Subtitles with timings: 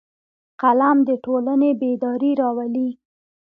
[0.61, 2.89] قلم د ټولنې بیداري راولي